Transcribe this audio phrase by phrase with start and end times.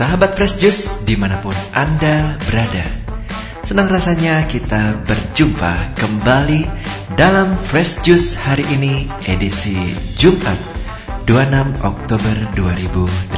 [0.00, 2.88] Sahabat Fresh Juice di mana pun Anda berada.
[3.68, 6.64] Senang rasanya kita berjumpa kembali
[7.20, 9.76] dalam Fresh Juice hari ini edisi
[10.16, 10.56] Jumat
[11.28, 13.28] 26 Oktober 2018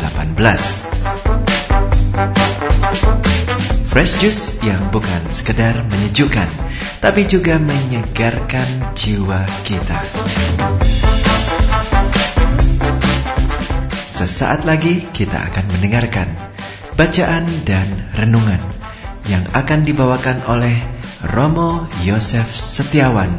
[3.91, 6.47] Fresh Juice yang bukan sekedar menyejukkan
[7.03, 9.99] Tapi juga menyegarkan jiwa kita.
[14.07, 16.52] Sesaat lagi kita akan mendengarkan
[16.97, 17.87] bacaan dan
[18.19, 18.61] renungan
[19.31, 20.75] yang akan dibawakan oleh
[21.33, 23.31] Romo Yosef Setiawan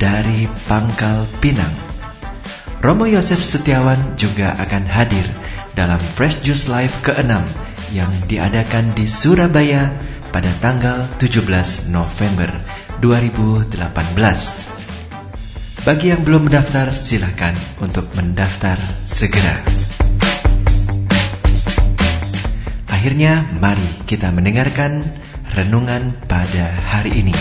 [0.00, 1.70] dari Pangkal Pinang.
[2.80, 5.22] Romo Yosef Setiawan juga akan hadir
[5.76, 7.38] dalam Fresh Juice Live ke-6
[7.94, 9.92] yang diadakan di Surabaya
[10.34, 12.48] pada tanggal 17 November
[13.04, 14.70] 2018.
[15.80, 18.76] Bagi yang belum mendaftar, silakan untuk mendaftar
[19.08, 19.99] segera.
[23.00, 25.00] Akhirnya, mari kita mendengarkan
[25.56, 27.32] renungan pada hari ini.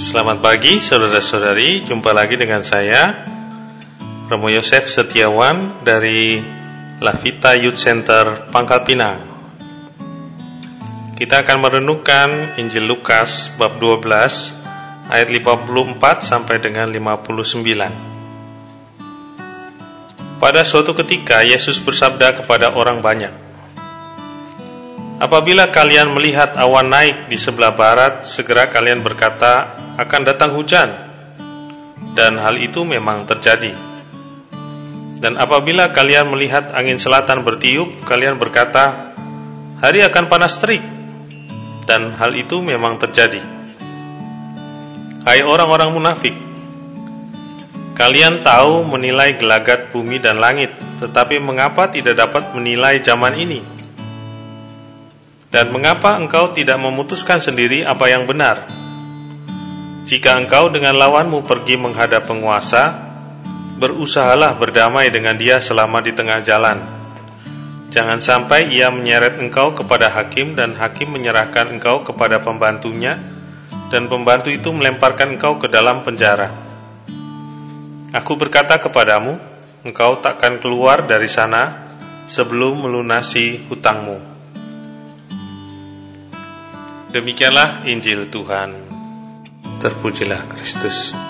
[0.00, 3.28] Selamat pagi saudara-saudari, jumpa lagi dengan saya
[4.32, 6.40] Romo Yosef Setiawan dari
[7.04, 9.29] Lavita Youth Center Pangkal Pinang.
[11.20, 14.08] Kita akan merenungkan Injil Lukas bab 12
[15.12, 17.60] ayat 54 sampai dengan 59.
[20.40, 23.52] Pada suatu ketika Yesus bersabda kepada orang banyak,
[25.20, 30.88] Apabila kalian melihat awan naik di sebelah barat, segera kalian berkata akan datang hujan.
[32.16, 33.76] Dan hal itu memang terjadi.
[35.20, 39.12] Dan apabila kalian melihat angin selatan bertiup, kalian berkata,
[39.84, 40.99] hari akan panas terik
[41.84, 43.40] dan hal itu memang terjadi.
[45.20, 46.32] Hai orang-orang munafik,
[47.96, 53.60] kalian tahu menilai gelagat bumi dan langit, tetapi mengapa tidak dapat menilai zaman ini?
[55.50, 58.64] Dan mengapa engkau tidak memutuskan sendiri apa yang benar?
[60.06, 62.96] Jika engkau dengan lawanmu pergi menghadap penguasa,
[63.76, 66.99] berusahalah berdamai dengan dia selama di tengah jalan
[67.90, 73.18] Jangan sampai ia menyeret engkau kepada hakim dan hakim menyerahkan engkau kepada pembantunya
[73.90, 76.54] dan pembantu itu melemparkan engkau ke dalam penjara.
[78.14, 79.38] Aku berkata kepadamu,
[79.82, 81.94] engkau takkan keluar dari sana
[82.30, 84.18] sebelum melunasi hutangmu.
[87.10, 88.70] Demikianlah Injil Tuhan.
[89.82, 91.29] Terpujilah Kristus.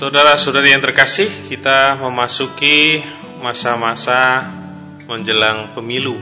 [0.00, 3.04] Saudara-saudari yang terkasih, kita memasuki
[3.44, 4.48] masa-masa
[5.04, 6.16] menjelang pemilu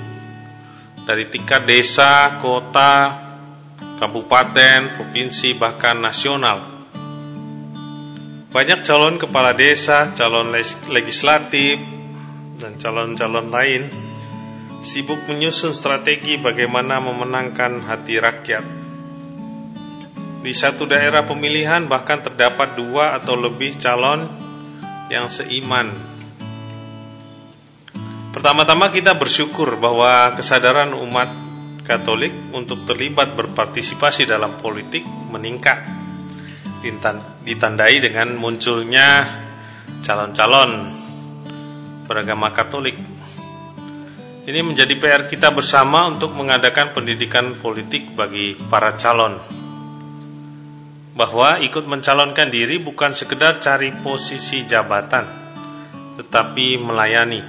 [1.07, 3.15] dari tingkat desa, kota,
[4.03, 6.59] kabupaten, provinsi, bahkan nasional.
[8.51, 10.51] Banyak calon kepala desa, calon
[10.91, 11.79] legislatif,
[12.59, 13.87] dan calon-calon lain
[14.83, 18.78] sibuk menyusun strategi bagaimana memenangkan hati rakyat
[20.39, 24.23] di satu daerah pemilihan bahkan terdapat dua atau lebih calon
[25.11, 25.91] yang seiman.
[28.31, 31.51] Pertama-tama kita bersyukur bahwa kesadaran umat
[31.83, 35.89] Katolik untuk terlibat berpartisipasi dalam politik meningkat.
[37.43, 39.25] Ditandai dengan munculnya
[40.05, 40.71] calon-calon
[42.05, 42.95] beragama Katolik.
[44.45, 49.41] Ini menjadi PR kita bersama untuk mengadakan pendidikan politik bagi para calon
[51.19, 55.27] bahwa ikut mencalonkan diri bukan sekedar cari posisi jabatan,
[56.15, 57.43] tetapi melayani.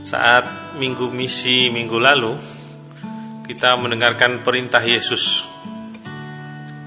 [0.00, 2.32] Saat minggu misi minggu lalu,
[3.44, 5.44] kita mendengarkan perintah Yesus.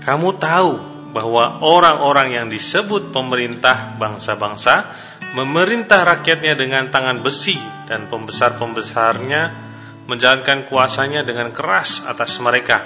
[0.02, 0.72] Kamu tahu
[1.14, 4.90] bahwa orang-orang yang disebut pemerintah bangsa-bangsa
[5.38, 7.54] memerintah rakyatnya dengan tangan besi
[7.86, 9.42] dan pembesar-pembesarnya
[10.10, 12.82] menjalankan kuasanya dengan keras atas mereka.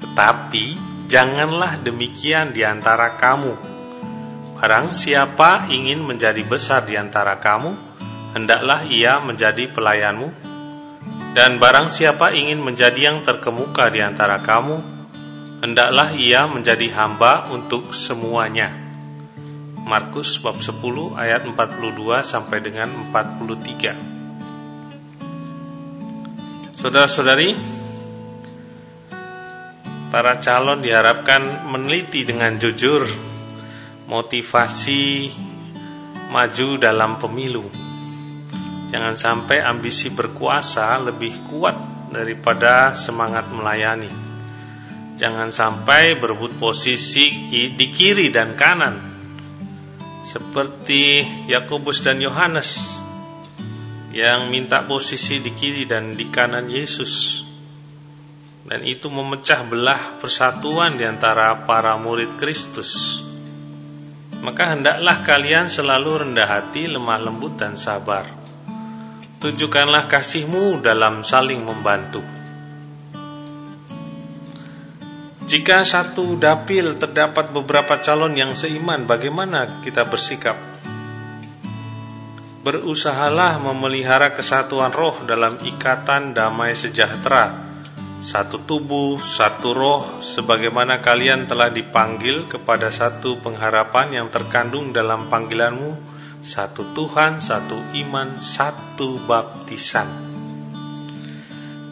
[0.00, 3.52] Tetapi Janganlah demikian di antara kamu.
[4.56, 7.76] Barang siapa ingin menjadi besar di antara kamu,
[8.32, 10.32] hendaklah ia menjadi pelayanmu.
[11.36, 14.80] Dan barang siapa ingin menjadi yang terkemuka di antara kamu,
[15.60, 18.72] hendaklah ia menjadi hamba untuk semuanya.
[19.84, 20.80] Markus bab 10
[21.12, 24.14] ayat 42 sampai dengan 43.
[26.72, 27.52] Saudara-saudari,
[30.14, 33.02] para calon diharapkan meneliti dengan jujur
[34.06, 35.26] motivasi
[36.30, 37.66] maju dalam pemilu.
[38.94, 41.74] Jangan sampai ambisi berkuasa lebih kuat
[42.14, 44.06] daripada semangat melayani.
[45.18, 48.94] Jangan sampai berebut posisi di kiri dan kanan
[50.22, 53.02] seperti Yakobus dan Yohanes
[54.14, 57.43] yang minta posisi di kiri dan di kanan Yesus.
[58.64, 63.20] Dan itu memecah belah persatuan di antara para murid Kristus.
[64.40, 68.24] Maka hendaklah kalian selalu rendah hati, lemah lembut dan sabar.
[69.40, 72.24] Tunjukkanlah kasihmu dalam saling membantu.
[75.44, 80.56] Jika satu dapil terdapat beberapa calon yang seiman, bagaimana kita bersikap?
[82.64, 87.73] Berusahalah memelihara kesatuan roh dalam ikatan damai sejahtera.
[88.24, 96.00] Satu tubuh, satu roh, sebagaimana kalian telah dipanggil kepada satu pengharapan yang terkandung dalam panggilanmu,
[96.40, 100.08] satu Tuhan, satu iman, satu baptisan.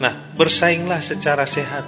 [0.01, 1.85] Nah, bersainglah secara sehat.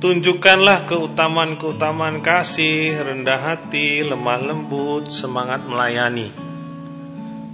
[0.00, 6.54] Tunjukkanlah keutamaan-keutamaan kasih, rendah hati, lemah lembut, semangat melayani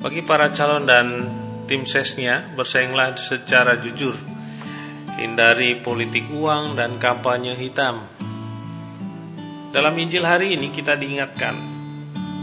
[0.00, 1.28] bagi para calon dan
[1.68, 4.29] tim sesnya, bersainglah secara jujur.
[5.20, 8.00] Hindari politik uang dan kampanye hitam.
[9.68, 11.60] Dalam Injil hari ini kita diingatkan,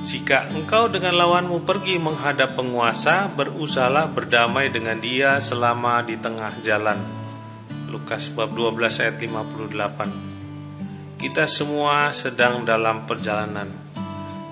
[0.06, 7.02] jika engkau dengan lawanmu pergi menghadap penguasa, berusahalah berdamai dengan dia selama di tengah jalan.
[7.90, 11.18] Lukas bab 12 ayat 58.
[11.18, 13.88] Kita semua sedang dalam perjalanan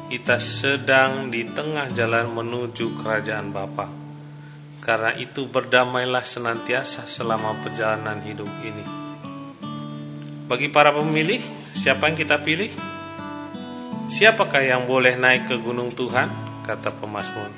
[0.05, 4.04] kita sedang di tengah jalan menuju kerajaan Bapa.
[4.85, 8.85] Karena itu berdamailah senantiasa selama perjalanan hidup ini.
[10.45, 11.41] Bagi para pemilih,
[11.73, 12.69] siapa yang kita pilih?
[14.05, 16.29] Siapakah yang boleh naik ke gunung Tuhan?
[16.61, 17.49] Kata pemazmur.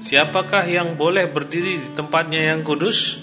[0.00, 3.20] Siapakah yang boleh berdiri di tempatnya yang kudus?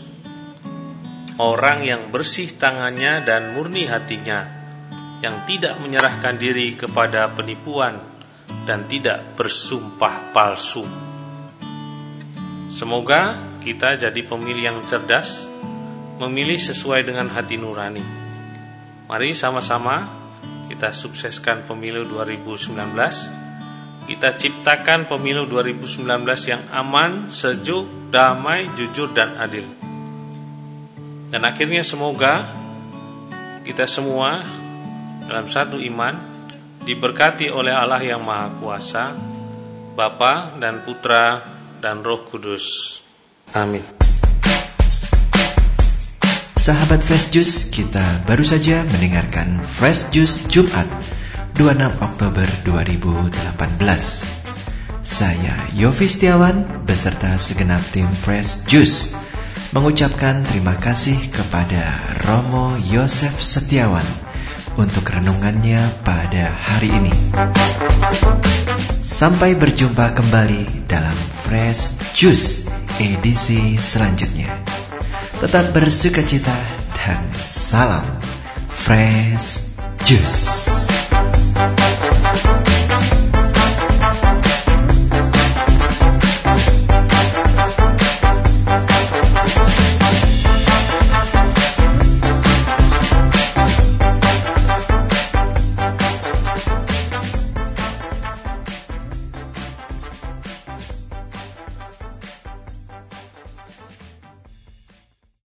[1.42, 4.46] Orang yang bersih tangannya dan murni hatinya,
[5.26, 7.98] yang tidak menyerahkan diri kepada penipuan
[8.70, 10.86] dan tidak bersumpah palsu.
[12.72, 15.52] Semoga kita jadi pemilih yang cerdas,
[16.24, 18.00] memilih sesuai dengan hati nurani.
[19.12, 20.08] Mari sama-sama
[20.72, 22.72] kita sukseskan pemilu 2019.
[24.08, 26.08] Kita ciptakan pemilu 2019
[26.48, 29.68] yang aman, sejuk, damai, jujur dan adil.
[31.28, 32.48] Dan akhirnya semoga
[33.68, 34.48] kita semua
[35.28, 36.16] dalam satu iman
[36.88, 39.12] diberkati oleh Allah yang Maha Kuasa,
[39.92, 41.52] Bapa dan Putra
[41.82, 43.02] dan Roh Kudus.
[43.58, 43.82] Amin.
[46.62, 50.86] Sahabat Fresh Juice, kita baru saja mendengarkan Fresh Juice Jumat
[51.58, 53.34] 26 Oktober 2018.
[55.02, 59.18] Saya Yofi Setiawan beserta segenap tim Fresh Juice
[59.74, 61.82] mengucapkan terima kasih kepada
[62.30, 64.06] Romo Yosef Setiawan
[64.78, 67.14] untuk renungannya pada hari ini.
[69.02, 71.18] Sampai berjumpa kembali dalam
[71.52, 72.64] Fresh Juice
[72.96, 74.48] edisi selanjutnya.
[75.44, 76.56] Tetap bersuka cita
[76.96, 78.08] dan salam
[78.72, 79.76] Fresh
[80.08, 80.71] Juice.